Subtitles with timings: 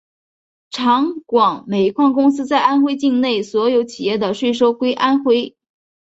[0.71, 5.55] 长广煤矿公司在安徽境内所有企业的税收归安徽。